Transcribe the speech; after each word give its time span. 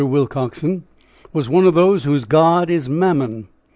Willcoxen 0.03 0.81
was 1.31 1.47
one 1.47 1.67
of 1.67 1.75
those 1.75 2.05
whose 2.05 2.25
god 2.25 2.71
is 2.71 2.89
Mammon. 2.89 3.49